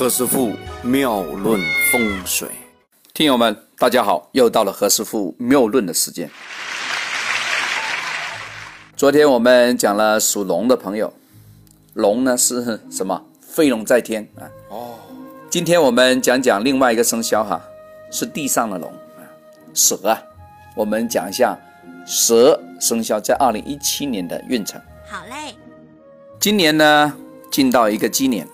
[0.00, 1.60] 何师傅妙论
[1.92, 2.48] 风水，
[3.12, 6.30] 听友们，大家好，又到了何师傅妙论的时间。
[8.96, 11.12] 昨天我们讲了属龙的朋友，
[11.92, 13.22] 龙呢是什么？
[13.42, 14.48] 飞龙在天啊。
[14.70, 14.94] 哦。
[15.50, 17.60] 今天我们讲讲另外一个生肖哈，
[18.10, 19.20] 是地上的龙啊，
[19.74, 20.18] 蛇啊。
[20.74, 21.54] 我们讲一下
[22.06, 24.80] 蛇生肖在二零一七年的运程。
[25.06, 25.54] 好嘞。
[26.38, 27.14] 今年呢，
[27.50, 28.48] 进到一个鸡年。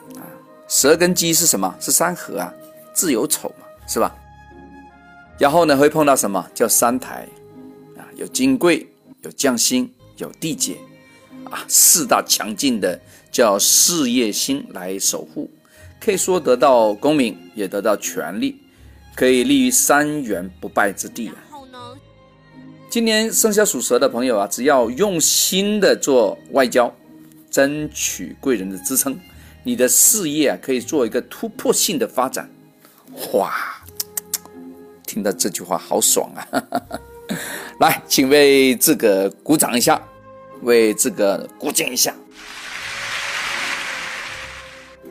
[0.68, 1.74] 蛇跟鸡是什么？
[1.80, 2.52] 是三合啊，
[2.92, 4.14] 自有丑嘛，是吧？
[5.38, 7.28] 然后呢，会碰到什么叫三台
[7.96, 8.02] 啊？
[8.16, 8.86] 有金贵，
[9.22, 10.76] 有匠星，有地劫
[11.44, 12.98] 啊，四大强劲的
[13.30, 15.50] 叫事业心来守护，
[16.00, 18.60] 可以说得到功名，也得到权力，
[19.14, 21.36] 可以立于三元不败之地啊。
[22.88, 26.90] 今年生肖属蛇的朋友啊，只要用心的做外交，
[27.50, 29.18] 争取贵人的支撑。
[29.66, 32.48] 你的事业啊，可以做一个突破性的发展。
[33.32, 33.52] 哇，
[35.04, 36.62] 听到这句话好爽啊！
[37.80, 40.00] 来，请为这个鼓掌一下，
[40.62, 42.14] 为这个鼓劲一下。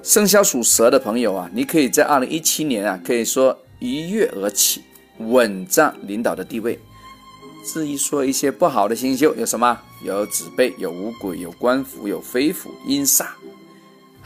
[0.01, 4.85] 生肖属蛇的朋友啊，你可以在二零一七年啊，可以说一跃而起，
[5.17, 6.79] 稳占领导的地位。
[7.65, 9.77] 至于说一些不好的星宿有什么？
[10.05, 13.25] 有子背，有五鬼，有官符，有飞符，阴煞。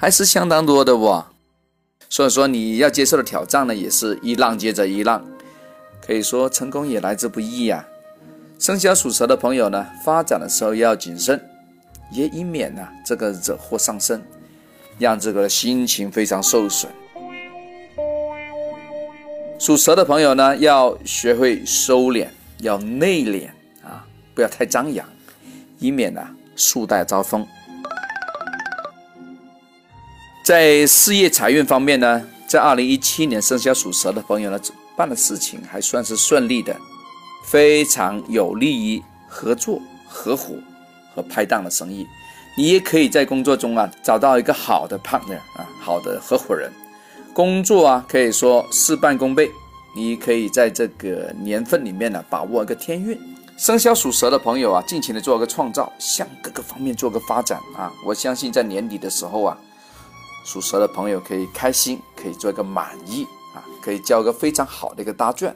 [0.01, 1.25] 还是相当多的不，
[2.09, 5.21] 所以说你要接受的挑战呢，也是一浪接着一浪，
[6.01, 7.85] 可以说成功也来之不易呀。
[8.57, 11.37] 生肖属蛇的朋友呢，发展的时候要谨慎，
[12.13, 14.23] 也以免呢这个惹祸上身，
[14.97, 16.89] 让这个心情非常受损。
[19.59, 23.49] 属蛇的朋友呢，要学会收敛，要内敛
[23.83, 25.05] 啊，不要太张扬，
[25.77, 27.45] 以免呢树大招风。
[30.49, 34.59] 在事业财运方面呢，在二零一七年生肖属蛇的朋友呢，
[34.95, 36.75] 办的事情还算是顺利的，
[37.45, 40.55] 非常有利于合作、合伙
[41.13, 42.07] 和拍档的生意。
[42.57, 46.71] 你也可以在工作中啊找到一个好的 partner 啊，好的合伙人。
[47.31, 49.51] 工作啊可以说事半功倍。
[49.95, 53.15] 你可以在这个年份里面呢把握一个天运。
[53.55, 57.93] 生肖属蛇的朋友啊，尽情的做一个创造，向各个方面做个发展啊。
[58.03, 59.55] 我相信在年底的时候啊。
[60.43, 65.55] 属蛇的朋友可以开心，可以做一个满意啊，可以交个非常好的一个答卷。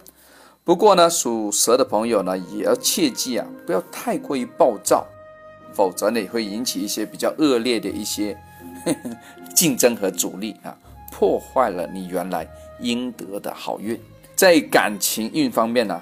[0.63, 5.05] 不过呢，属蛇的朋友呢也要切记啊，不要太过于暴躁，
[5.73, 8.37] 否则呢会引起一些比较恶劣的一些
[9.55, 10.77] 竞争和阻力啊，
[11.11, 12.47] 破坏了你原来
[12.79, 13.99] 应得的好运。
[14.35, 15.99] 在感情运方面呢，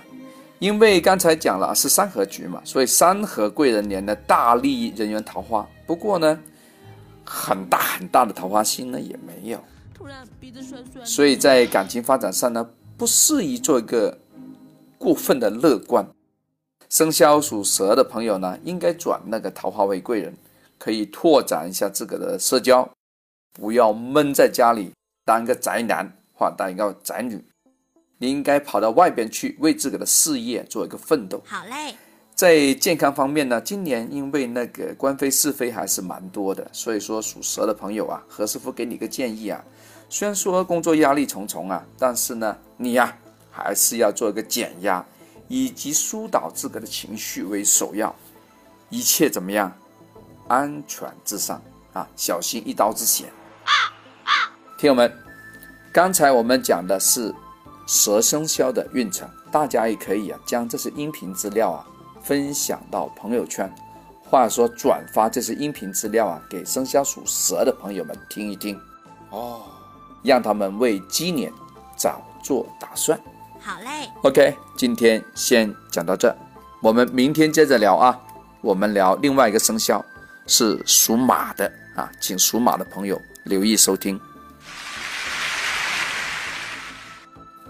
[0.59, 5.65] 因为刚才讲了是三合局嘛，所以三合贵人年呢大利人缘桃花。
[5.85, 6.37] 不过呢。
[7.25, 9.63] 很大很大的桃花心呢也没有，
[11.03, 12.67] 所以在感情发展上呢
[12.97, 14.17] 不适宜做一个
[14.97, 16.05] 过分的乐观。
[16.89, 20.35] 生肖属蛇的朋友呢，应该转那个桃花为贵人，
[20.77, 22.89] 可以拓展一下自个的社交，
[23.53, 24.91] 不要闷在家里
[25.23, 27.41] 当个宅男或当一个宅女，
[28.17, 31.41] 你应该跑到外边去为自个的事业做一个奋斗。
[31.45, 31.95] 好嘞。
[32.41, 39.63] 在健康方面呢，今年因为那个官非是非还是蛮多的，所以说属蛇的朋友啊，何师傅给你个建议啊，
[40.09, 43.15] 虽然说工作压力重重啊，但是呢，你呀
[43.51, 45.05] 还是要做一个减压，
[45.47, 48.11] 以及疏导自个的情绪为首要，
[48.89, 49.71] 一切怎么样？
[50.47, 51.61] 安全至上
[51.93, 53.27] 啊，小心一刀之险。
[54.79, 55.13] 听友们，
[55.93, 57.31] 刚才我们讲的是
[57.85, 61.85] 蛇生肖的运程，大家也可以啊将这些音频资料啊。
[62.23, 63.71] 分享到朋友圈，
[64.29, 68.79] 或者说转发这些音频资料啊，给生肖属蛇的朋友们听一听
[69.29, 69.61] 哦，
[70.23, 71.51] 让他们为鸡年
[71.97, 73.19] 早做打算。
[73.59, 76.35] 好嘞，OK，今天先讲到这，
[76.81, 78.19] 我们明天接着聊啊。
[78.61, 80.03] 我们聊另外一个生肖
[80.45, 84.19] 是属马的啊，请属马的朋友留意收听。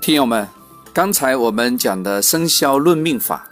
[0.02, 0.48] 听友们，
[0.94, 3.51] 刚才我们讲的生肖论命法。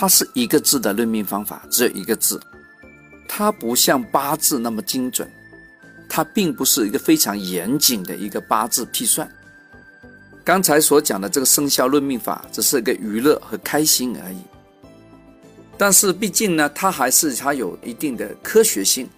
[0.00, 2.40] 它是一个字的论命方法，只有一个字，
[3.26, 5.28] 它不像八字那么精准，
[6.08, 9.28] 它并不是一个非常严谨的一个八字批算。
[10.44, 14.38] 刚才所讲的这个生肖论命法，只是一个娱乐和开心而已。
[15.76, 19.08] 但是毕竟呢，它还是它有一定的科学性，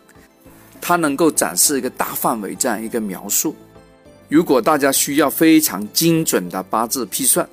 [0.80, 3.54] 它能够展示一个大范围这样一个描述。
[4.30, 7.46] 如果大家需要非常精准的八字批算，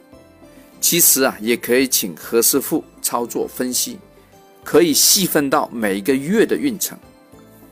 [0.79, 2.81] 其实啊，也可以请何师傅。
[3.07, 3.97] 操作分析
[4.65, 6.99] 可以细分到每一个月的运程，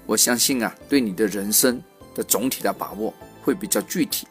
[0.05, 1.83] 我相信啊，对你的人生
[2.13, 4.25] 的总体的把握会比较具体，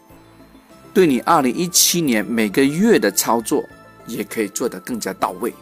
[0.95, 3.63] 对你二零一七年每个月的操作
[4.07, 5.53] 也可以做得更加到位。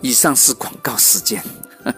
[0.00, 1.42] 以上是广告时间，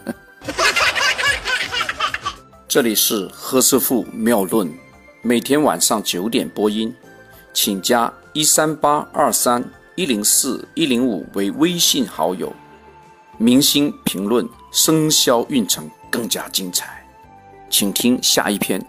[2.67, 4.73] 这里是何师傅妙论，
[5.21, 6.91] 每天晚上九点播音，
[7.53, 12.51] 请加一三八二三一零四一零五为微信好友。
[13.37, 17.05] 明星评论生肖运程更加精彩，
[17.69, 18.83] 请听下一篇。